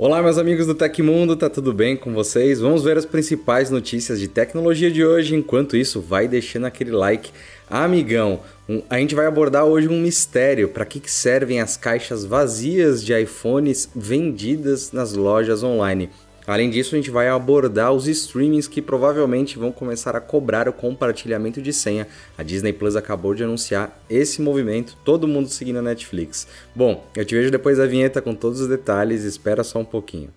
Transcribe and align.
Olá, 0.00 0.22
meus 0.22 0.38
amigos 0.38 0.64
do 0.64 0.76
Tecmundo, 0.76 1.34
tá 1.34 1.50
tudo 1.50 1.72
bem 1.72 1.96
com 1.96 2.14
vocês? 2.14 2.60
Vamos 2.60 2.84
ver 2.84 2.96
as 2.96 3.04
principais 3.04 3.68
notícias 3.68 4.20
de 4.20 4.28
tecnologia 4.28 4.92
de 4.92 5.04
hoje. 5.04 5.34
Enquanto 5.34 5.76
isso, 5.76 6.00
vai 6.00 6.28
deixando 6.28 6.66
aquele 6.66 6.92
like. 6.92 7.32
Amigão, 7.68 8.38
um, 8.68 8.80
a 8.88 9.00
gente 9.00 9.16
vai 9.16 9.26
abordar 9.26 9.64
hoje 9.64 9.88
um 9.88 10.00
mistério: 10.00 10.68
para 10.68 10.84
que, 10.84 11.00
que 11.00 11.10
servem 11.10 11.60
as 11.60 11.76
caixas 11.76 12.24
vazias 12.24 13.04
de 13.04 13.12
iPhones 13.12 13.90
vendidas 13.92 14.92
nas 14.92 15.14
lojas 15.14 15.64
online? 15.64 16.08
Além 16.48 16.70
disso, 16.70 16.94
a 16.94 16.98
gente 16.98 17.10
vai 17.10 17.28
abordar 17.28 17.92
os 17.92 18.08
streamings 18.08 18.66
que 18.66 18.80
provavelmente 18.80 19.58
vão 19.58 19.70
começar 19.70 20.16
a 20.16 20.20
cobrar 20.20 20.66
o 20.66 20.72
compartilhamento 20.72 21.60
de 21.60 21.74
senha. 21.74 22.08
A 22.38 22.42
Disney 22.42 22.72
Plus 22.72 22.96
acabou 22.96 23.34
de 23.34 23.44
anunciar 23.44 24.00
esse 24.08 24.40
movimento, 24.40 24.96
todo 25.04 25.28
mundo 25.28 25.50
seguindo 25.50 25.80
a 25.80 25.82
Netflix. 25.82 26.48
Bom, 26.74 27.04
eu 27.14 27.26
te 27.26 27.34
vejo 27.34 27.50
depois 27.50 27.76
da 27.76 27.84
vinheta 27.84 28.22
com 28.22 28.34
todos 28.34 28.62
os 28.62 28.66
detalhes, 28.66 29.24
espera 29.24 29.62
só 29.62 29.78
um 29.80 29.84
pouquinho. 29.84 30.30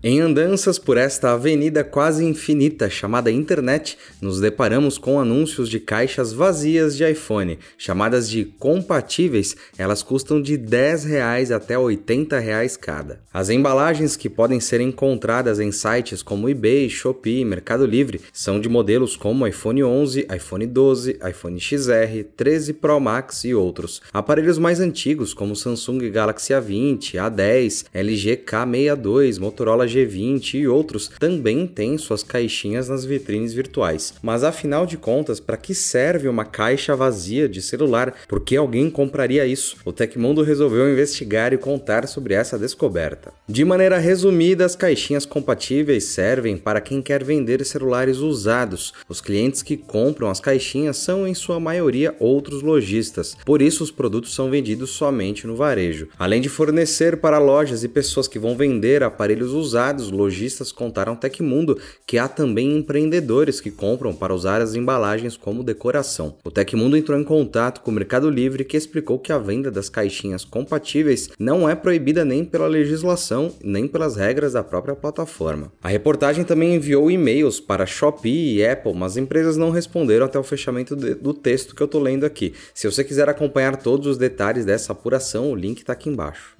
Em 0.00 0.20
andanças 0.20 0.78
por 0.78 0.96
esta 0.96 1.32
avenida 1.32 1.82
quase 1.82 2.24
infinita 2.24 2.88
chamada 2.88 3.32
internet, 3.32 3.98
nos 4.22 4.40
deparamos 4.40 4.96
com 4.96 5.18
anúncios 5.18 5.68
de 5.68 5.80
caixas 5.80 6.32
vazias 6.32 6.96
de 6.96 7.04
iPhone, 7.10 7.58
chamadas 7.76 8.30
de 8.30 8.44
compatíveis, 8.44 9.56
elas 9.76 10.00
custam 10.00 10.40
de 10.40 10.56
10 10.56 11.02
reais 11.02 11.50
até 11.50 11.76
80 11.76 12.38
reais 12.38 12.76
cada. 12.76 13.20
As 13.34 13.50
embalagens 13.50 14.14
que 14.14 14.28
podem 14.28 14.60
ser 14.60 14.80
encontradas 14.80 15.58
em 15.58 15.72
sites 15.72 16.22
como 16.22 16.48
eBay, 16.48 16.88
Shopee, 16.88 17.44
Mercado 17.44 17.84
Livre 17.84 18.20
são 18.32 18.60
de 18.60 18.68
modelos 18.68 19.16
como 19.16 19.48
iPhone 19.48 19.82
11, 19.82 20.28
iPhone 20.32 20.64
12, 20.64 21.18
iPhone 21.28 21.58
XR, 21.58 22.22
13 22.36 22.74
Pro 22.74 23.00
Max 23.00 23.42
e 23.42 23.52
outros. 23.52 24.00
Aparelhos 24.12 24.58
mais 24.58 24.78
antigos 24.78 25.34
como 25.34 25.56
Samsung 25.56 26.08
Galaxy 26.08 26.52
A20, 26.52 27.14
A10, 27.14 27.86
LG 27.92 28.44
K62, 28.46 29.40
Motorola 29.40 29.87
G20 29.88 30.54
e 30.54 30.68
outros 30.68 31.10
também 31.18 31.66
têm 31.66 31.98
suas 31.98 32.22
caixinhas 32.22 32.88
nas 32.88 33.04
vitrines 33.04 33.52
virtuais. 33.52 34.14
Mas 34.22 34.44
afinal 34.44 34.86
de 34.86 34.96
contas, 34.96 35.40
para 35.40 35.56
que 35.56 35.74
serve 35.74 36.28
uma 36.28 36.44
caixa 36.44 36.94
vazia 36.94 37.48
de 37.48 37.62
celular? 37.62 38.14
Por 38.28 38.40
que 38.40 38.56
alguém 38.56 38.90
compraria 38.90 39.46
isso? 39.46 39.76
O 39.84 39.92
Tecmundo 39.92 40.42
resolveu 40.42 40.90
investigar 40.90 41.52
e 41.52 41.58
contar 41.58 42.06
sobre 42.06 42.34
essa 42.34 42.58
descoberta. 42.58 43.32
De 43.48 43.64
maneira 43.64 43.98
resumida, 43.98 44.64
as 44.64 44.76
caixinhas 44.76 45.24
compatíveis 45.24 46.04
servem 46.04 46.56
para 46.56 46.80
quem 46.80 47.00
quer 47.00 47.24
vender 47.24 47.64
celulares 47.64 48.18
usados. 48.18 48.92
Os 49.08 49.20
clientes 49.20 49.62
que 49.62 49.76
compram 49.76 50.28
as 50.28 50.40
caixinhas 50.40 50.96
são, 50.96 51.26
em 51.26 51.34
sua 51.34 51.58
maioria, 51.58 52.14
outros 52.18 52.62
lojistas. 52.62 53.36
Por 53.44 53.62
isso, 53.62 53.82
os 53.82 53.90
produtos 53.90 54.34
são 54.34 54.50
vendidos 54.50 54.90
somente 54.90 55.46
no 55.46 55.56
varejo. 55.56 56.08
Além 56.18 56.40
de 56.40 56.48
fornecer 56.48 57.18
para 57.18 57.38
lojas 57.38 57.84
e 57.84 57.88
pessoas 57.88 58.28
que 58.28 58.38
vão 58.38 58.56
vender 58.56 59.02
aparelhos 59.02 59.52
usados, 59.52 59.77
usados, 59.78 60.10
lojistas 60.10 60.72
contaram 60.72 61.12
ao 61.12 61.18
Tecmundo 61.18 61.78
que 62.04 62.18
há 62.18 62.26
também 62.26 62.76
empreendedores 62.76 63.60
que 63.60 63.70
compram 63.70 64.12
para 64.12 64.34
usar 64.34 64.60
as 64.60 64.74
embalagens 64.74 65.36
como 65.36 65.62
decoração. 65.62 66.34
O 66.44 66.50
Tecmundo 66.50 66.96
entrou 66.96 67.18
em 67.18 67.22
contato 67.22 67.80
com 67.80 67.92
o 67.92 67.94
Mercado 67.94 68.28
Livre 68.28 68.64
que 68.64 68.76
explicou 68.76 69.20
que 69.20 69.32
a 69.32 69.38
venda 69.38 69.70
das 69.70 69.88
caixinhas 69.88 70.44
compatíveis 70.44 71.30
não 71.38 71.68
é 71.68 71.76
proibida 71.76 72.24
nem 72.24 72.44
pela 72.44 72.66
legislação, 72.66 73.54
nem 73.62 73.86
pelas 73.86 74.16
regras 74.16 74.54
da 74.54 74.64
própria 74.64 74.96
plataforma. 74.96 75.70
A 75.80 75.88
reportagem 75.88 76.42
também 76.42 76.74
enviou 76.74 77.08
e-mails 77.08 77.60
para 77.60 77.86
Shopee 77.86 78.56
e 78.56 78.66
Apple, 78.66 78.94
mas 78.94 79.12
as 79.12 79.18
empresas 79.18 79.56
não 79.56 79.70
responderam 79.70 80.26
até 80.26 80.38
o 80.38 80.42
fechamento 80.42 80.96
do 80.96 81.32
texto 81.32 81.74
que 81.74 81.82
eu 81.82 81.86
estou 81.86 82.02
lendo 82.02 82.26
aqui. 82.26 82.52
Se 82.74 82.90
você 82.90 83.04
quiser 83.04 83.28
acompanhar 83.28 83.76
todos 83.76 84.08
os 84.08 84.18
detalhes 84.18 84.64
dessa 84.64 84.90
apuração, 84.92 85.52
o 85.52 85.54
link 85.54 85.78
está 85.78 85.92
aqui 85.92 86.08
embaixo. 86.08 86.56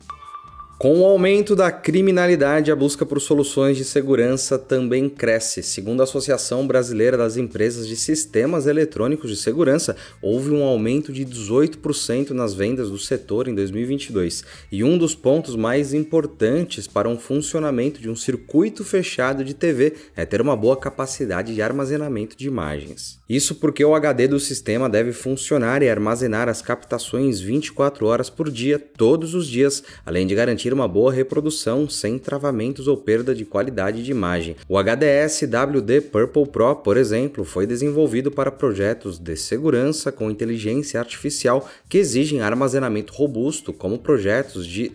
Com 0.78 1.00
o 1.00 1.04
aumento 1.04 1.56
da 1.56 1.72
criminalidade, 1.72 2.70
a 2.70 2.76
busca 2.76 3.04
por 3.04 3.20
soluções 3.20 3.76
de 3.76 3.84
segurança 3.84 4.56
também 4.56 5.08
cresce. 5.08 5.60
Segundo 5.60 6.02
a 6.02 6.04
Associação 6.04 6.68
Brasileira 6.68 7.16
das 7.16 7.36
Empresas 7.36 7.84
de 7.84 7.96
Sistemas 7.96 8.64
Eletrônicos 8.64 9.28
de 9.28 9.36
Segurança, 9.36 9.96
houve 10.22 10.52
um 10.52 10.62
aumento 10.62 11.12
de 11.12 11.26
18% 11.26 12.30
nas 12.30 12.54
vendas 12.54 12.92
do 12.92 12.98
setor 12.98 13.48
em 13.48 13.56
2022. 13.56 14.44
E 14.70 14.84
um 14.84 14.96
dos 14.96 15.16
pontos 15.16 15.56
mais 15.56 15.92
importantes 15.92 16.86
para 16.86 17.08
um 17.08 17.18
funcionamento 17.18 18.00
de 18.00 18.08
um 18.08 18.14
circuito 18.14 18.84
fechado 18.84 19.42
de 19.42 19.54
TV 19.54 19.94
é 20.14 20.24
ter 20.24 20.40
uma 20.40 20.54
boa 20.54 20.76
capacidade 20.76 21.56
de 21.56 21.60
armazenamento 21.60 22.36
de 22.36 22.46
imagens. 22.46 23.18
Isso 23.28 23.56
porque 23.56 23.84
o 23.84 23.96
HD 23.96 24.28
do 24.28 24.38
sistema 24.38 24.88
deve 24.88 25.12
funcionar 25.12 25.82
e 25.82 25.90
armazenar 25.90 26.48
as 26.48 26.62
captações 26.62 27.40
24 27.40 28.06
horas 28.06 28.30
por 28.30 28.48
dia, 28.48 28.78
todos 28.78 29.34
os 29.34 29.48
dias, 29.48 29.82
além 30.06 30.24
de 30.24 30.36
garantir 30.36 30.67
garantir 30.68 30.72
uma 30.72 30.88
boa 30.88 31.12
reprodução 31.12 31.88
sem 31.88 32.18
travamentos 32.18 32.86
ou 32.86 32.96
perda 32.96 33.34
de 33.34 33.44
qualidade 33.44 34.02
de 34.02 34.10
imagem. 34.10 34.56
O 34.68 34.78
HDS 34.78 35.42
WD 35.42 36.00
Purple 36.02 36.46
Pro, 36.46 36.76
por 36.76 36.96
exemplo, 36.96 37.44
foi 37.44 37.66
desenvolvido 37.66 38.30
para 38.30 38.50
projetos 38.50 39.18
de 39.18 39.36
segurança 39.36 40.12
com 40.12 40.30
inteligência 40.30 41.00
artificial 41.00 41.68
que 41.88 41.98
exigem 41.98 42.40
armazenamento 42.40 43.12
robusto, 43.12 43.72
como 43.72 43.98
projetos 43.98 44.66
de 44.66 44.92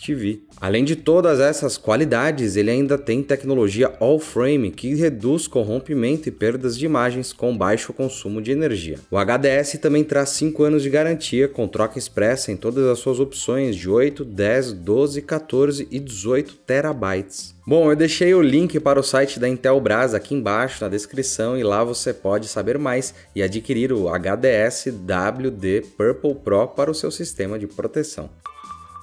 CFTV. 0.00 0.40
Além 0.60 0.84
de 0.84 0.96
todas 0.96 1.38
essas 1.40 1.76
qualidades, 1.76 2.56
ele 2.56 2.70
ainda 2.70 2.96
tem 2.96 3.22
tecnologia 3.22 3.92
All-Frame 4.00 4.70
que 4.70 4.94
reduz 4.94 5.46
corrompimento 5.46 6.28
e 6.28 6.32
perdas 6.32 6.76
de 6.76 6.86
imagens 6.86 7.32
com 7.32 7.56
baixo 7.56 7.92
consumo 7.92 8.40
de 8.40 8.50
energia. 8.50 8.98
O 9.10 9.18
HDS 9.18 9.78
também 9.80 10.02
traz 10.02 10.30
5 10.30 10.62
anos 10.62 10.82
de 10.82 10.90
garantia 10.90 11.46
com 11.48 11.68
troca 11.68 11.98
expressa 11.98 12.50
em 12.50 12.56
todas 12.56 12.86
as 12.86 12.98
suas 12.98 13.20
opções 13.20 13.76
de 13.76 13.88
8, 13.88 14.24
10, 14.24 14.72
12, 14.72 15.22
14 15.22 15.88
e 15.90 15.98
18 15.98 16.54
terabytes. 16.66 17.54
Bom, 17.66 17.90
eu 17.90 17.96
deixei 17.96 18.34
o 18.34 18.42
link 18.42 18.80
para 18.80 18.98
o 18.98 19.02
site 19.02 19.38
da 19.38 19.48
Intelbras 19.48 20.12
aqui 20.12 20.34
embaixo 20.34 20.82
na 20.82 20.90
descrição 20.90 21.56
e 21.56 21.62
lá 21.62 21.84
você 21.84 22.12
pode 22.12 22.48
saber 22.48 22.78
mais 22.78 23.14
e 23.34 23.42
adquirir 23.42 23.92
o 23.92 24.08
HDS 24.08 24.86
WD 24.88 25.82
Purple 25.96 26.34
Pro 26.34 26.66
para 26.68 26.90
o 26.90 26.94
seu 26.94 27.10
sistema 27.10 27.58
de 27.58 27.66
proteção. 27.66 28.28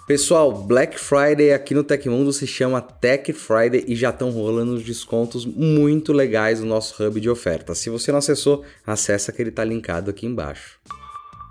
Pessoal, 0.07 0.53
Black 0.53 0.97
Friday 0.97 1.51
aqui 1.51 1.73
no 1.73 1.83
Tecmundo 1.83 2.31
se 2.31 2.47
chama 2.47 2.79
Tech 2.79 3.33
Friday 3.33 3.83
e 3.89 3.93
já 3.93 4.09
estão 4.09 4.29
rolando 4.29 4.75
os 4.75 4.81
descontos 4.81 5.45
muito 5.45 6.13
legais 6.13 6.61
no 6.61 6.65
nosso 6.65 7.03
hub 7.03 7.19
de 7.19 7.29
ofertas. 7.29 7.79
Se 7.79 7.89
você 7.89 8.09
não 8.09 8.19
acessou, 8.19 8.63
acessa 8.85 9.33
que 9.33 9.41
ele 9.41 9.49
está 9.49 9.65
linkado 9.65 10.09
aqui 10.09 10.25
embaixo. 10.25 10.79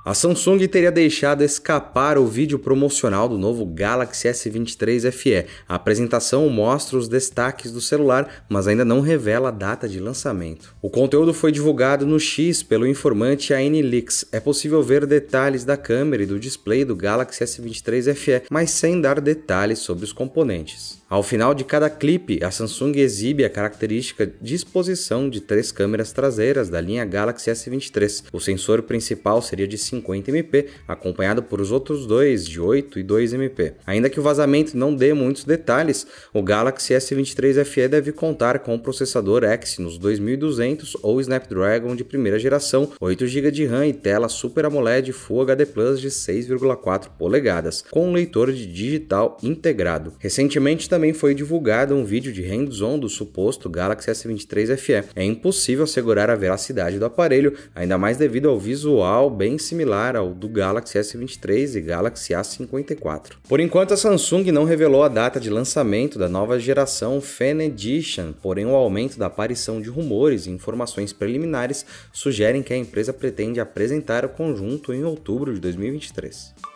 A 0.06 0.14
Samsung 0.14 0.68
teria 0.68 0.92
deixado 0.92 1.42
escapar 1.42 2.16
o 2.16 2.28
vídeo 2.28 2.60
promocional 2.60 3.28
do 3.28 3.36
novo 3.36 3.66
Galaxy 3.66 4.28
S23 4.28 5.10
FE. 5.10 5.46
A 5.68 5.74
apresentação 5.74 6.48
mostra 6.48 6.96
os 6.96 7.08
destaques 7.08 7.72
do 7.72 7.80
celular, 7.80 8.44
mas 8.48 8.68
ainda 8.68 8.84
não 8.84 9.00
revela 9.00 9.48
a 9.48 9.50
data 9.50 9.88
de 9.88 9.98
lançamento. 9.98 10.76
O 10.80 10.88
conteúdo 10.88 11.34
foi 11.34 11.50
divulgado 11.50 12.06
no 12.06 12.20
X 12.20 12.62
pelo 12.62 12.86
informante 12.86 13.52
ANLeaks. 13.52 14.26
É 14.30 14.38
possível 14.38 14.80
ver 14.80 15.06
detalhes 15.06 15.64
da 15.64 15.76
câmera 15.76 16.22
e 16.22 16.26
do 16.26 16.38
display 16.38 16.84
do 16.84 16.94
Galaxy 16.94 17.42
S23 17.42 18.14
FE, 18.14 18.42
mas 18.48 18.70
sem 18.70 19.00
dar 19.00 19.20
detalhes 19.20 19.80
sobre 19.80 20.04
os 20.04 20.12
componentes. 20.12 21.02
Ao 21.08 21.22
final 21.22 21.54
de 21.54 21.62
cada 21.62 21.88
clipe, 21.88 22.42
a 22.42 22.50
Samsung 22.50 22.96
exibe 22.96 23.44
a 23.44 23.48
característica 23.48 24.28
disposição 24.42 25.30
de 25.30 25.40
três 25.40 25.70
câmeras 25.70 26.10
traseiras 26.10 26.68
da 26.68 26.80
linha 26.80 27.04
Galaxy 27.04 27.48
S23. 27.48 28.24
O 28.32 28.40
sensor 28.40 28.82
principal 28.82 29.40
seria 29.40 29.68
de 29.68 29.78
50 29.78 30.30
MP, 30.32 30.66
acompanhado 30.88 31.44
por 31.44 31.60
os 31.60 31.70
outros 31.70 32.08
dois 32.08 32.44
de 32.44 32.60
8 32.60 32.98
e 32.98 33.04
2 33.04 33.34
MP. 33.34 33.74
Ainda 33.86 34.10
que 34.10 34.18
o 34.18 34.22
vazamento 34.22 34.76
não 34.76 34.92
dê 34.92 35.14
muitos 35.14 35.44
detalhes, 35.44 36.04
o 36.34 36.42
Galaxy 36.42 36.92
S23 36.92 37.64
FE 37.64 37.86
deve 37.86 38.10
contar 38.10 38.58
com 38.58 38.74
o 38.74 38.80
processador 38.80 39.44
Exynos 39.44 39.98
2200 39.98 40.96
ou 41.04 41.20
Snapdragon 41.20 41.94
de 41.94 42.02
primeira 42.02 42.36
geração, 42.36 42.90
8 43.00 43.28
GB 43.28 43.52
de 43.52 43.64
RAM 43.64 43.86
e 43.86 43.92
tela 43.92 44.28
Super 44.28 44.64
AMOLED 44.64 45.12
Full 45.12 45.42
HD 45.42 45.66
Plus 45.66 46.00
de 46.00 46.08
6,4 46.08 47.10
polegadas, 47.16 47.84
com 47.92 48.08
um 48.08 48.12
leitor 48.12 48.50
de 48.50 48.66
digital 48.66 49.36
integrado. 49.40 50.12
Recentemente 50.18 50.95
também 50.96 51.12
foi 51.12 51.34
divulgado 51.34 51.94
um 51.94 52.06
vídeo 52.06 52.32
de 52.32 52.40
hands-on 52.40 52.98
do 52.98 53.06
suposto 53.06 53.68
Galaxy 53.68 54.10
S23 54.10 54.78
FE. 54.78 55.04
É 55.14 55.22
impossível 55.22 55.84
assegurar 55.84 56.30
a 56.30 56.34
veracidade 56.34 56.98
do 56.98 57.04
aparelho, 57.04 57.52
ainda 57.74 57.98
mais 57.98 58.16
devido 58.16 58.48
ao 58.48 58.58
visual 58.58 59.28
bem 59.28 59.58
similar 59.58 60.16
ao 60.16 60.32
do 60.32 60.48
Galaxy 60.48 60.98
S23 60.98 61.76
e 61.76 61.80
Galaxy 61.82 62.32
A54. 62.32 63.32
Por 63.46 63.60
enquanto, 63.60 63.92
a 63.92 63.96
Samsung 63.98 64.50
não 64.50 64.64
revelou 64.64 65.02
a 65.02 65.08
data 65.08 65.38
de 65.38 65.50
lançamento 65.50 66.18
da 66.18 66.30
nova 66.30 66.58
geração 66.58 67.20
Fan 67.20 67.62
Edition, 67.62 68.32
porém 68.40 68.64
o 68.64 68.74
aumento 68.74 69.18
da 69.18 69.26
aparição 69.26 69.82
de 69.82 69.90
rumores 69.90 70.46
e 70.46 70.50
informações 70.50 71.12
preliminares 71.12 71.84
sugerem 72.10 72.62
que 72.62 72.72
a 72.72 72.78
empresa 72.78 73.12
pretende 73.12 73.60
apresentar 73.60 74.24
o 74.24 74.30
conjunto 74.30 74.94
em 74.94 75.04
outubro 75.04 75.52
de 75.52 75.60
2023. 75.60 76.75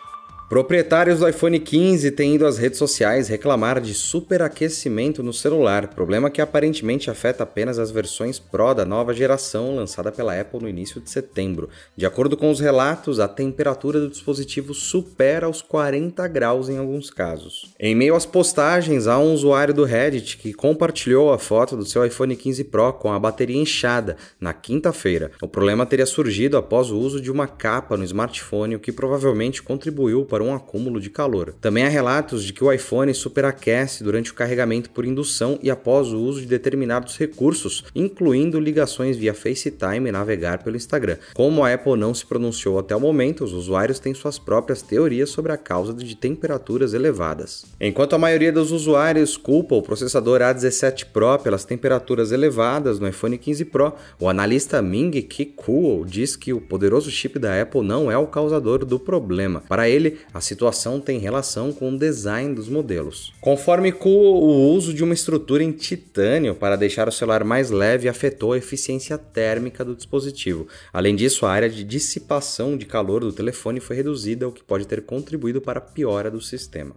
Proprietários 0.51 1.19
do 1.19 1.29
iPhone 1.29 1.57
15 1.57 2.11
têm 2.11 2.35
ido 2.35 2.45
às 2.45 2.57
redes 2.57 2.77
sociais 2.77 3.29
reclamar 3.29 3.79
de 3.79 3.93
superaquecimento 3.93 5.23
no 5.23 5.31
celular, 5.31 5.87
problema 5.87 6.29
que 6.29 6.41
aparentemente 6.41 7.09
afeta 7.09 7.43
apenas 7.43 7.79
as 7.79 7.89
versões 7.89 8.37
Pro 8.37 8.73
da 8.73 8.83
nova 8.83 9.13
geração 9.13 9.73
lançada 9.73 10.11
pela 10.11 10.37
Apple 10.37 10.59
no 10.59 10.67
início 10.67 10.99
de 10.99 11.09
setembro. 11.09 11.69
De 11.95 12.05
acordo 12.05 12.35
com 12.35 12.51
os 12.51 12.59
relatos, 12.59 13.17
a 13.17 13.29
temperatura 13.29 14.01
do 14.01 14.09
dispositivo 14.09 14.73
supera 14.73 15.47
os 15.47 15.61
40 15.61 16.27
graus 16.27 16.67
em 16.67 16.77
alguns 16.77 17.09
casos. 17.09 17.73
Em 17.79 17.95
meio 17.95 18.13
às 18.13 18.25
postagens, 18.25 19.07
há 19.07 19.17
um 19.17 19.33
usuário 19.33 19.73
do 19.73 19.85
Reddit 19.85 20.35
que 20.35 20.51
compartilhou 20.51 21.31
a 21.31 21.39
foto 21.39 21.77
do 21.77 21.85
seu 21.85 22.05
iPhone 22.05 22.35
15 22.35 22.65
Pro 22.65 22.91
com 22.91 23.13
a 23.13 23.17
bateria 23.17 23.55
inchada 23.55 24.17
na 24.37 24.51
quinta-feira. 24.51 25.31
O 25.41 25.47
problema 25.47 25.85
teria 25.85 26.05
surgido 26.05 26.57
após 26.57 26.91
o 26.91 26.99
uso 26.99 27.21
de 27.21 27.31
uma 27.31 27.47
capa 27.47 27.95
no 27.95 28.03
smartphone, 28.03 28.75
o 28.75 28.81
que 28.81 28.91
provavelmente 28.91 29.63
contribuiu 29.63 30.25
para 30.25 30.40
para 30.41 30.49
um 30.49 30.55
acúmulo 30.55 30.99
de 30.99 31.11
calor. 31.11 31.53
Também 31.61 31.83
há 31.83 31.89
relatos 31.89 32.43
de 32.43 32.51
que 32.51 32.63
o 32.63 32.71
iPhone 32.71 33.13
superaquece 33.13 34.03
durante 34.03 34.31
o 34.31 34.33
carregamento 34.33 34.89
por 34.89 35.05
indução 35.05 35.59
e 35.61 35.69
após 35.69 36.11
o 36.11 36.19
uso 36.19 36.41
de 36.41 36.47
determinados 36.47 37.15
recursos, 37.17 37.83
incluindo 37.93 38.59
ligações 38.59 39.17
via 39.17 39.35
FaceTime 39.35 40.09
e 40.09 40.11
navegar 40.11 40.63
pelo 40.63 40.75
Instagram. 40.75 41.17
Como 41.35 41.63
a 41.63 41.71
Apple 41.71 41.95
não 41.95 42.13
se 42.13 42.25
pronunciou 42.25 42.79
até 42.79 42.95
o 42.95 42.99
momento, 42.99 43.43
os 43.43 43.53
usuários 43.53 43.99
têm 43.99 44.15
suas 44.15 44.39
próprias 44.39 44.81
teorias 44.81 45.29
sobre 45.29 45.51
a 45.51 45.57
causa 45.57 45.93
de 45.93 46.15
temperaturas 46.15 46.95
elevadas. 46.95 47.65
Enquanto 47.79 48.13
a 48.13 48.17
maioria 48.17 48.51
dos 48.51 48.71
usuários 48.71 49.37
culpa 49.37 49.75
o 49.75 49.83
processador 49.83 50.41
A17 50.41 51.05
Pro 51.13 51.37
pelas 51.37 51.65
temperaturas 51.65 52.31
elevadas 52.31 52.99
no 52.99 53.07
iPhone 53.07 53.37
15 53.37 53.65
Pro, 53.65 53.93
o 54.19 54.27
analista 54.27 54.81
Ming 54.81 55.11
Ki 55.21 55.45
Kuo 55.45 56.03
diz 56.03 56.35
que 56.35 56.51
o 56.51 56.59
poderoso 56.59 57.11
chip 57.11 57.37
da 57.37 57.61
Apple 57.61 57.83
não 57.83 58.11
é 58.11 58.17
o 58.17 58.25
causador 58.25 58.83
do 58.83 58.99
problema. 58.99 59.61
Para 59.67 59.87
ele, 59.87 60.17
a 60.33 60.39
situação 60.39 60.99
tem 60.99 61.19
relação 61.19 61.73
com 61.73 61.89
o 61.89 61.97
design 61.97 62.55
dos 62.55 62.69
modelos. 62.69 63.33
Conforme 63.41 63.91
Kuo, 63.91 64.41
o 64.41 64.73
uso 64.73 64.93
de 64.93 65.03
uma 65.03 65.13
estrutura 65.13 65.63
em 65.63 65.71
titânio 65.71 66.55
para 66.55 66.75
deixar 66.75 67.07
o 67.07 67.11
celular 67.11 67.43
mais 67.43 67.69
leve 67.69 68.07
afetou 68.07 68.53
a 68.53 68.57
eficiência 68.57 69.17
térmica 69.17 69.83
do 69.83 69.95
dispositivo. 69.95 70.67
Além 70.93 71.15
disso, 71.15 71.45
a 71.45 71.51
área 71.51 71.69
de 71.69 71.83
dissipação 71.83 72.77
de 72.77 72.85
calor 72.85 73.21
do 73.21 73.33
telefone 73.33 73.79
foi 73.79 73.95
reduzida, 73.95 74.47
o 74.47 74.51
que 74.51 74.63
pode 74.63 74.87
ter 74.87 75.01
contribuído 75.01 75.61
para 75.61 75.79
a 75.79 75.81
piora 75.81 76.31
do 76.31 76.41
sistema. 76.41 76.95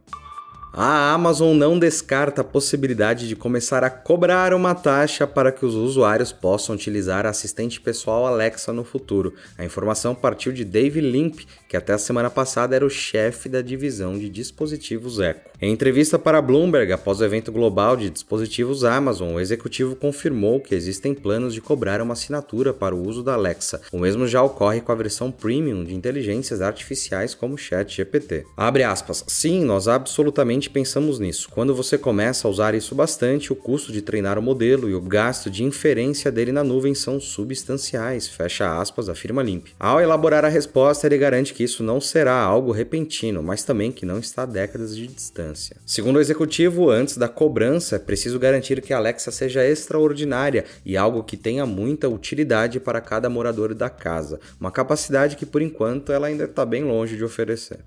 A 0.76 1.12
Amazon 1.12 1.56
não 1.56 1.78
descarta 1.78 2.40
a 2.40 2.44
possibilidade 2.44 3.28
de 3.28 3.36
começar 3.36 3.84
a 3.84 3.90
cobrar 3.90 4.52
uma 4.52 4.74
taxa 4.74 5.24
para 5.24 5.52
que 5.52 5.64
os 5.64 5.76
usuários 5.76 6.32
possam 6.32 6.74
utilizar 6.74 7.24
a 7.24 7.28
assistente 7.28 7.80
pessoal 7.80 8.26
Alexa 8.26 8.72
no 8.72 8.82
futuro. 8.82 9.34
A 9.56 9.64
informação 9.64 10.16
partiu 10.16 10.50
de 10.50 10.64
Dave 10.64 11.00
Limp, 11.00 11.42
que 11.68 11.76
até 11.76 11.92
a 11.92 11.98
semana 11.98 12.28
passada 12.28 12.74
era 12.74 12.84
o 12.84 12.90
chefe 12.90 13.48
da 13.48 13.62
divisão 13.62 14.18
de 14.18 14.28
dispositivos 14.28 15.20
Echo. 15.20 15.54
Em 15.62 15.72
entrevista 15.72 16.18
para 16.18 16.42
Bloomberg 16.42 16.92
após 16.92 17.20
o 17.20 17.24
evento 17.24 17.52
global 17.52 17.96
de 17.96 18.10
dispositivos 18.10 18.82
Amazon, 18.82 19.34
o 19.34 19.40
executivo 19.40 19.94
confirmou 19.94 20.60
que 20.60 20.74
existem 20.74 21.14
planos 21.14 21.54
de 21.54 21.60
cobrar 21.60 22.02
uma 22.02 22.14
assinatura 22.14 22.74
para 22.74 22.96
o 22.96 23.06
uso 23.06 23.22
da 23.22 23.34
Alexa. 23.34 23.80
O 23.92 23.98
mesmo 24.00 24.26
já 24.26 24.42
ocorre 24.42 24.80
com 24.80 24.90
a 24.90 24.96
versão 24.96 25.30
premium 25.30 25.84
de 25.84 25.94
inteligências 25.94 26.60
artificiais 26.60 27.32
como 27.32 27.56
ChatGPT. 27.56 28.44
Abre 28.56 28.82
aspas. 28.82 29.24
Sim, 29.28 29.64
nós 29.64 29.86
absolutamente 29.86 30.63
pensamos 30.70 31.18
nisso. 31.18 31.48
Quando 31.50 31.74
você 31.74 31.96
começa 31.98 32.46
a 32.46 32.50
usar 32.50 32.74
isso 32.74 32.94
bastante, 32.94 33.52
o 33.52 33.56
custo 33.56 33.92
de 33.92 34.02
treinar 34.02 34.38
o 34.38 34.42
modelo 34.42 34.88
e 34.88 34.94
o 34.94 35.00
gasto 35.00 35.50
de 35.50 35.64
inferência 35.64 36.30
dele 36.30 36.52
na 36.52 36.64
nuvem 36.64 36.94
são 36.94 37.20
substanciais, 37.20 38.28
fecha 38.28 38.78
aspas, 38.78 39.08
afirma 39.08 39.42
Limp. 39.42 39.66
Ao 39.78 40.00
elaborar 40.00 40.44
a 40.44 40.48
resposta, 40.48 41.06
ele 41.06 41.18
garante 41.18 41.54
que 41.54 41.64
isso 41.64 41.82
não 41.82 42.00
será 42.00 42.38
algo 42.38 42.72
repentino, 42.72 43.42
mas 43.42 43.64
também 43.64 43.90
que 43.90 44.06
não 44.06 44.18
está 44.18 44.42
a 44.42 44.46
décadas 44.46 44.96
de 44.96 45.06
distância. 45.06 45.76
Segundo 45.86 46.16
o 46.16 46.20
executivo, 46.20 46.90
antes 46.90 47.16
da 47.16 47.28
cobrança, 47.28 47.96
é 47.96 47.98
preciso 47.98 48.38
garantir 48.38 48.80
que 48.80 48.92
a 48.92 48.96
Alexa 48.96 49.30
seja 49.30 49.64
extraordinária 49.64 50.64
e 50.84 50.96
algo 50.96 51.22
que 51.22 51.36
tenha 51.36 51.66
muita 51.66 52.08
utilidade 52.08 52.80
para 52.80 53.00
cada 53.00 53.28
morador 53.28 53.74
da 53.74 53.90
casa, 53.90 54.40
uma 54.60 54.70
capacidade 54.70 55.36
que 55.36 55.46
por 55.46 55.62
enquanto 55.62 56.12
ela 56.12 56.26
ainda 56.26 56.44
está 56.44 56.64
bem 56.64 56.84
longe 56.84 57.16
de 57.16 57.24
oferecer. 57.24 57.78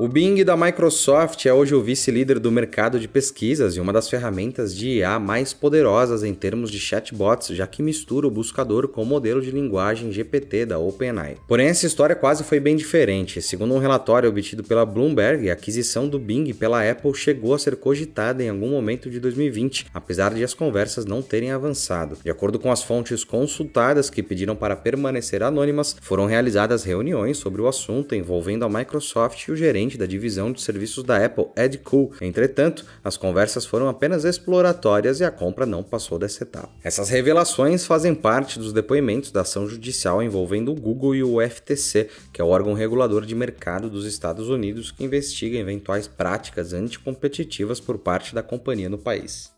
O 0.00 0.06
Bing 0.06 0.44
da 0.44 0.56
Microsoft 0.56 1.44
é 1.44 1.52
hoje 1.52 1.74
o 1.74 1.82
vice-líder 1.82 2.38
do 2.38 2.52
mercado 2.52 3.00
de 3.00 3.08
pesquisas 3.08 3.74
e 3.74 3.80
uma 3.80 3.92
das 3.92 4.08
ferramentas 4.08 4.72
de 4.72 4.98
IA 4.98 5.18
mais 5.18 5.52
poderosas 5.52 6.22
em 6.22 6.32
termos 6.32 6.70
de 6.70 6.78
chatbots, 6.78 7.48
já 7.48 7.66
que 7.66 7.82
mistura 7.82 8.24
o 8.24 8.30
buscador 8.30 8.86
com 8.86 9.02
o 9.02 9.04
modelo 9.04 9.42
de 9.42 9.50
linguagem 9.50 10.12
GPT 10.12 10.66
da 10.66 10.78
OpenAI. 10.78 11.38
Porém, 11.48 11.66
essa 11.66 11.84
história 11.84 12.14
quase 12.14 12.44
foi 12.44 12.60
bem 12.60 12.76
diferente. 12.76 13.42
Segundo 13.42 13.74
um 13.74 13.80
relatório 13.80 14.28
obtido 14.28 14.62
pela 14.62 14.86
Bloomberg, 14.86 15.50
a 15.50 15.54
aquisição 15.54 16.08
do 16.08 16.16
Bing 16.16 16.54
pela 16.54 16.88
Apple 16.88 17.12
chegou 17.12 17.52
a 17.52 17.58
ser 17.58 17.74
cogitada 17.74 18.40
em 18.40 18.50
algum 18.50 18.70
momento 18.70 19.10
de 19.10 19.18
2020, 19.18 19.86
apesar 19.92 20.32
de 20.32 20.44
as 20.44 20.54
conversas 20.54 21.06
não 21.06 21.22
terem 21.22 21.50
avançado. 21.50 22.18
De 22.22 22.30
acordo 22.30 22.60
com 22.60 22.70
as 22.70 22.84
fontes 22.84 23.24
consultadas 23.24 24.08
que 24.08 24.22
pediram 24.22 24.54
para 24.54 24.76
permanecer 24.76 25.42
anônimas, 25.42 25.96
foram 26.00 26.26
realizadas 26.26 26.84
reuniões 26.84 27.38
sobre 27.38 27.60
o 27.60 27.66
assunto 27.66 28.14
envolvendo 28.14 28.64
a 28.64 28.68
Microsoft 28.68 29.48
e 29.48 29.50
o 29.50 29.56
gerente 29.56 29.87
da 29.96 30.04
divisão 30.04 30.52
de 30.52 30.60
serviços 30.60 31.04
da 31.04 31.24
Apple, 31.24 31.46
Ed 31.56 31.78
Cool. 31.78 32.12
Entretanto, 32.20 32.84
as 33.02 33.16
conversas 33.16 33.64
foram 33.64 33.88
apenas 33.88 34.24
exploratórias 34.24 35.20
e 35.20 35.24
a 35.24 35.30
compra 35.30 35.64
não 35.64 35.82
passou 35.82 36.18
dessa 36.18 36.42
etapa. 36.42 36.70
Essas 36.82 37.08
revelações 37.08 37.86
fazem 37.86 38.14
parte 38.14 38.58
dos 38.58 38.72
depoimentos 38.72 39.30
da 39.30 39.42
ação 39.42 39.68
judicial 39.68 40.22
envolvendo 40.22 40.72
o 40.72 40.74
Google 40.74 41.14
e 41.14 41.22
o 41.22 41.40
FTC, 41.40 42.08
que 42.32 42.40
é 42.40 42.44
o 42.44 42.48
órgão 42.48 42.74
regulador 42.74 43.24
de 43.24 43.34
mercado 43.34 43.88
dos 43.88 44.04
Estados 44.04 44.48
Unidos 44.48 44.90
que 44.90 45.04
investiga 45.04 45.58
eventuais 45.58 46.08
práticas 46.08 46.72
anticompetitivas 46.72 47.80
por 47.80 47.98
parte 47.98 48.34
da 48.34 48.42
companhia 48.42 48.88
no 48.88 48.98
país. 48.98 49.52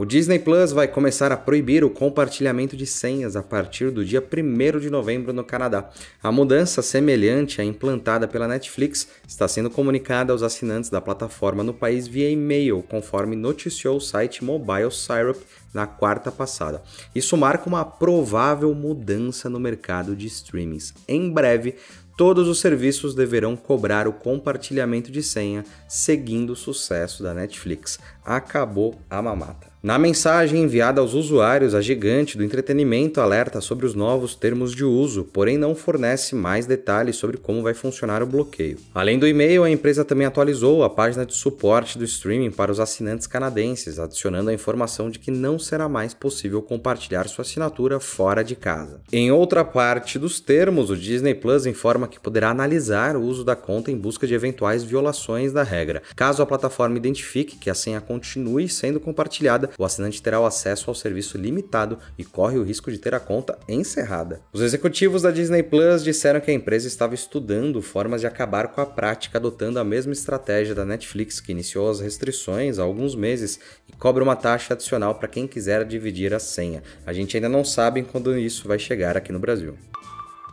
O 0.00 0.06
Disney 0.06 0.38
Plus 0.38 0.72
vai 0.72 0.88
começar 0.88 1.30
a 1.30 1.36
proibir 1.36 1.84
o 1.84 1.90
compartilhamento 1.90 2.74
de 2.74 2.86
senhas 2.86 3.36
a 3.36 3.42
partir 3.42 3.90
do 3.90 4.02
dia 4.02 4.26
1 4.26 4.78
de 4.78 4.88
novembro 4.88 5.30
no 5.30 5.44
Canadá. 5.44 5.90
A 6.22 6.32
mudança, 6.32 6.80
semelhante 6.80 7.60
à 7.60 7.64
implantada 7.64 8.26
pela 8.26 8.48
Netflix, 8.48 9.06
está 9.28 9.46
sendo 9.46 9.68
comunicada 9.68 10.32
aos 10.32 10.42
assinantes 10.42 10.88
da 10.88 11.02
plataforma 11.02 11.62
no 11.62 11.74
país 11.74 12.08
via 12.08 12.30
e-mail, 12.30 12.82
conforme 12.82 13.36
noticiou 13.36 13.98
o 13.98 14.00
site 14.00 14.42
Mobile 14.42 14.90
Syrup 14.90 15.38
na 15.74 15.86
quarta 15.86 16.32
passada. 16.32 16.82
Isso 17.14 17.36
marca 17.36 17.68
uma 17.68 17.84
provável 17.84 18.74
mudança 18.74 19.50
no 19.50 19.60
mercado 19.60 20.16
de 20.16 20.26
streamings. 20.28 20.94
Em 21.06 21.30
breve, 21.30 21.74
todos 22.16 22.48
os 22.48 22.58
serviços 22.58 23.14
deverão 23.14 23.54
cobrar 23.54 24.08
o 24.08 24.14
compartilhamento 24.14 25.12
de 25.12 25.22
senha, 25.22 25.62
seguindo 25.86 26.54
o 26.54 26.56
sucesso 26.56 27.22
da 27.22 27.34
Netflix. 27.34 27.98
Acabou 28.24 28.98
a 29.10 29.20
mamata. 29.20 29.69
Na 29.82 29.98
mensagem 29.98 30.62
enviada 30.62 31.00
aos 31.00 31.14
usuários, 31.14 31.74
a 31.74 31.80
gigante 31.80 32.36
do 32.36 32.44
entretenimento 32.44 33.18
alerta 33.18 33.62
sobre 33.62 33.86
os 33.86 33.94
novos 33.94 34.34
termos 34.34 34.74
de 34.74 34.84
uso, 34.84 35.24
porém 35.24 35.56
não 35.56 35.74
fornece 35.74 36.34
mais 36.34 36.66
detalhes 36.66 37.16
sobre 37.16 37.38
como 37.38 37.62
vai 37.62 37.72
funcionar 37.72 38.22
o 38.22 38.26
bloqueio. 38.26 38.76
Além 38.94 39.18
do 39.18 39.26
e-mail, 39.26 39.64
a 39.64 39.70
empresa 39.70 40.04
também 40.04 40.26
atualizou 40.26 40.84
a 40.84 40.90
página 40.90 41.24
de 41.24 41.32
suporte 41.32 41.96
do 41.96 42.04
streaming 42.04 42.50
para 42.50 42.70
os 42.70 42.78
assinantes 42.78 43.26
canadenses, 43.26 43.98
adicionando 43.98 44.50
a 44.50 44.52
informação 44.52 45.08
de 45.08 45.18
que 45.18 45.30
não 45.30 45.58
será 45.58 45.88
mais 45.88 46.12
possível 46.12 46.60
compartilhar 46.60 47.26
sua 47.26 47.40
assinatura 47.40 47.98
fora 47.98 48.44
de 48.44 48.56
casa. 48.56 49.00
Em 49.10 49.32
outra 49.32 49.64
parte 49.64 50.18
dos 50.18 50.40
termos, 50.40 50.90
o 50.90 50.96
Disney 50.96 51.34
Plus 51.34 51.64
informa 51.64 52.06
que 52.06 52.20
poderá 52.20 52.50
analisar 52.50 53.16
o 53.16 53.22
uso 53.22 53.44
da 53.44 53.56
conta 53.56 53.90
em 53.90 53.96
busca 53.96 54.26
de 54.26 54.34
eventuais 54.34 54.84
violações 54.84 55.54
da 55.54 55.62
regra. 55.62 56.02
Caso 56.14 56.42
a 56.42 56.46
plataforma 56.46 56.98
identifique 56.98 57.56
que 57.56 57.70
a 57.70 57.74
senha 57.74 58.02
continue 58.02 58.68
sendo 58.68 59.00
compartilhada, 59.00 59.69
o 59.78 59.84
assinante 59.84 60.22
terá 60.22 60.40
o 60.40 60.46
acesso 60.46 60.90
ao 60.90 60.94
serviço 60.94 61.38
limitado 61.38 61.98
e 62.18 62.24
corre 62.24 62.58
o 62.58 62.62
risco 62.62 62.90
de 62.90 62.98
ter 62.98 63.14
a 63.14 63.20
conta 63.20 63.58
encerrada. 63.68 64.40
Os 64.52 64.60
executivos 64.60 65.22
da 65.22 65.30
Disney 65.30 65.62
Plus 65.62 66.02
disseram 66.02 66.40
que 66.40 66.50
a 66.50 66.54
empresa 66.54 66.86
estava 66.86 67.14
estudando 67.14 67.82
formas 67.82 68.20
de 68.20 68.26
acabar 68.26 68.68
com 68.68 68.80
a 68.80 68.86
prática 68.86 69.38
adotando 69.38 69.78
a 69.78 69.84
mesma 69.84 70.12
estratégia 70.12 70.74
da 70.74 70.84
Netflix, 70.84 71.40
que 71.40 71.52
iniciou 71.52 71.90
as 71.90 72.00
restrições 72.00 72.78
há 72.78 72.82
alguns 72.82 73.14
meses 73.14 73.58
e 73.88 73.92
cobra 73.92 74.22
uma 74.22 74.36
taxa 74.36 74.74
adicional 74.74 75.14
para 75.14 75.28
quem 75.28 75.46
quiser 75.46 75.84
dividir 75.84 76.34
a 76.34 76.38
senha. 76.38 76.82
A 77.06 77.12
gente 77.12 77.36
ainda 77.36 77.48
não 77.48 77.64
sabe 77.64 78.02
quando 78.02 78.36
isso 78.38 78.66
vai 78.66 78.78
chegar 78.78 79.16
aqui 79.16 79.32
no 79.32 79.38
Brasil. 79.38 79.76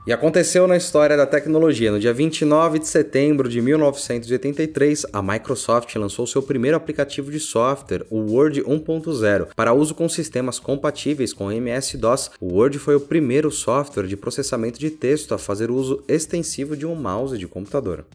E 0.07 0.13
aconteceu 0.13 0.65
na 0.69 0.77
história 0.77 1.17
da 1.17 1.25
tecnologia. 1.25 1.91
No 1.91 1.99
dia 1.99 2.13
29 2.13 2.79
de 2.79 2.87
setembro 2.87 3.49
de 3.49 3.59
1983, 3.59 5.05
a 5.11 5.21
Microsoft 5.21 5.93
lançou 5.97 6.25
seu 6.25 6.41
primeiro 6.41 6.77
aplicativo 6.77 7.29
de 7.29 7.41
software, 7.41 8.05
o 8.09 8.19
Word 8.19 8.63
1.0, 8.63 9.49
para 9.53 9.73
uso 9.73 9.93
com 9.93 10.07
sistemas 10.07 10.59
compatíveis 10.59 11.33
com 11.33 11.51
MS-DOS. 11.51 12.31
O 12.39 12.53
Word 12.53 12.79
foi 12.79 12.95
o 12.95 13.01
primeiro 13.01 13.51
software 13.51 14.07
de 14.07 14.15
processamento 14.15 14.79
de 14.79 14.91
texto 14.91 15.33
a 15.33 15.37
fazer 15.37 15.69
uso 15.69 16.01
extensivo 16.07 16.77
de 16.77 16.85
um 16.85 16.95
mouse 16.95 17.37
de 17.37 17.45
computador. 17.45 18.05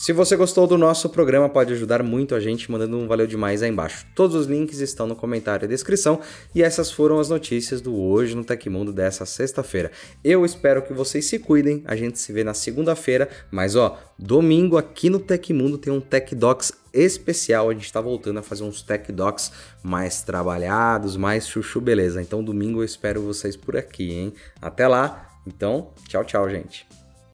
Se 0.00 0.14
você 0.14 0.34
gostou 0.34 0.66
do 0.66 0.78
nosso 0.78 1.10
programa, 1.10 1.46
pode 1.46 1.74
ajudar 1.74 2.02
muito 2.02 2.34
a 2.34 2.40
gente 2.40 2.72
mandando 2.72 2.96
um 2.96 3.06
valeu 3.06 3.26
demais 3.26 3.62
aí 3.62 3.68
embaixo. 3.68 4.06
Todos 4.14 4.34
os 4.34 4.46
links 4.46 4.80
estão 4.80 5.06
no 5.06 5.14
comentário 5.14 5.66
e 5.66 5.68
descrição 5.68 6.20
e 6.54 6.62
essas 6.62 6.90
foram 6.90 7.20
as 7.20 7.28
notícias 7.28 7.82
do 7.82 7.94
Hoje 7.94 8.34
no 8.34 8.42
Tecmundo 8.42 8.94
dessa 8.94 9.26
sexta-feira. 9.26 9.92
Eu 10.24 10.42
espero 10.42 10.80
que 10.80 10.94
vocês 10.94 11.26
se 11.26 11.38
cuidem, 11.38 11.82
a 11.84 11.94
gente 11.94 12.18
se 12.18 12.32
vê 12.32 12.42
na 12.42 12.54
segunda-feira, 12.54 13.28
mas 13.50 13.76
ó, 13.76 13.98
domingo 14.18 14.78
aqui 14.78 15.10
no 15.10 15.18
Tecmundo 15.18 15.76
tem 15.76 15.92
um 15.92 16.00
Tech 16.00 16.34
Docs 16.34 16.72
especial. 16.94 17.68
A 17.68 17.74
gente 17.74 17.84
está 17.84 18.00
voltando 18.00 18.38
a 18.38 18.42
fazer 18.42 18.64
uns 18.64 18.80
Tech 18.80 19.12
Docs 19.12 19.52
mais 19.82 20.22
trabalhados, 20.22 21.14
mais 21.14 21.46
chuchu 21.46 21.78
beleza. 21.78 22.22
Então 22.22 22.42
domingo 22.42 22.80
eu 22.80 22.84
espero 22.86 23.20
vocês 23.20 23.54
por 23.54 23.76
aqui, 23.76 24.14
hein? 24.14 24.32
Até 24.62 24.88
lá. 24.88 25.28
Então, 25.46 25.92
tchau, 26.08 26.24
tchau, 26.24 26.48
gente. 26.48 26.86